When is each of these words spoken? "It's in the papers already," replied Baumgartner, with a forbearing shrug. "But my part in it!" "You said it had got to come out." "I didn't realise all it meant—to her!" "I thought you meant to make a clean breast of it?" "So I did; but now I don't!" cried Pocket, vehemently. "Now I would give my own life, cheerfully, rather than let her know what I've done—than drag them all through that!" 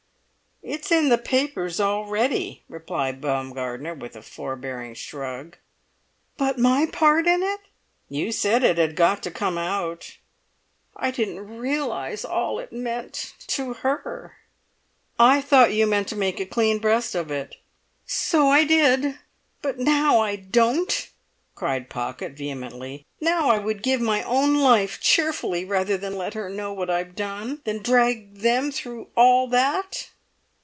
"It's 0.63 0.91
in 0.91 1.09
the 1.09 1.17
papers 1.17 1.79
already," 1.81 2.63
replied 2.69 3.19
Baumgartner, 3.19 3.95
with 3.95 4.15
a 4.15 4.21
forbearing 4.21 4.93
shrug. 4.93 5.57
"But 6.37 6.59
my 6.59 6.85
part 6.85 7.25
in 7.25 7.41
it!" 7.41 7.59
"You 8.09 8.31
said 8.31 8.63
it 8.63 8.77
had 8.77 8.95
got 8.95 9.23
to 9.23 9.31
come 9.31 9.57
out." 9.57 10.17
"I 10.95 11.09
didn't 11.09 11.57
realise 11.57 12.23
all 12.23 12.59
it 12.59 12.71
meant—to 12.71 13.73
her!" 13.73 14.37
"I 15.19 15.41
thought 15.41 15.73
you 15.73 15.87
meant 15.87 16.07
to 16.09 16.15
make 16.15 16.39
a 16.39 16.45
clean 16.45 16.77
breast 16.77 17.15
of 17.15 17.31
it?" 17.31 17.55
"So 18.05 18.47
I 18.49 18.63
did; 18.63 19.17
but 19.63 19.79
now 19.79 20.19
I 20.21 20.35
don't!" 20.35 21.09
cried 21.55 21.89
Pocket, 21.89 22.33
vehemently. 22.33 23.05
"Now 23.19 23.49
I 23.49 23.57
would 23.57 23.81
give 23.83 23.99
my 23.99 24.21
own 24.23 24.55
life, 24.55 25.01
cheerfully, 25.01 25.65
rather 25.65 25.97
than 25.97 26.15
let 26.15 26.35
her 26.35 26.49
know 26.51 26.71
what 26.71 26.89
I've 26.91 27.15
done—than 27.15 27.79
drag 27.81 28.35
them 28.37 28.71
all 29.15 29.49
through 29.49 29.49
that!" 29.51 30.09